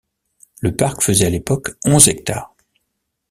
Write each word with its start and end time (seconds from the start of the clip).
Le 0.61 0.75
parc 0.75 1.03
faisait 1.03 1.27
à 1.27 1.29
l'époque 1.29 1.75
onze 1.85 2.07
hectares. 2.09 2.55